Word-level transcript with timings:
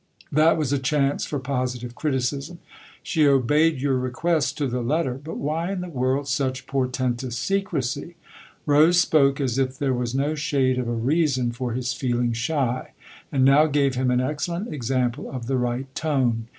That 0.31 0.57
was 0.57 0.73
a 0.73 0.79
chance 0.79 1.27
for 1.27 1.37
positive 1.37 1.93
criticism." 1.93 2.57
She 3.03 3.27
obeyed 3.27 3.79
your 3.79 3.99
request 3.99 4.57
to 4.57 4.65
the 4.65 4.81
letter. 4.81 5.13
But 5.23 5.37
why 5.37 5.71
in 5.71 5.81
the 5.81 5.89
world 5.89 6.27
such 6.27 6.65
portentous 6.65 7.37
secrecy?" 7.37 8.15
Rose 8.75 8.99
spoke 8.99 9.39
as 9.39 9.59
if 9.59 9.77
there 9.77 9.93
was 9.93 10.15
no 10.15 10.33
shade 10.33 10.79
of 10.79 10.87
a 10.87 10.91
reason 10.91 11.51
for 11.51 11.73
his 11.73 11.93
feeling 11.93 12.33
shy, 12.33 12.93
and 13.31 13.45
now 13.45 13.67
gave 13.67 13.93
him 13.93 14.09
an 14.09 14.21
excellent 14.21 14.73
example 14.73 15.29
of 15.29 15.45
the 15.45 15.57
right 15.57 15.85
tone. 15.93 16.47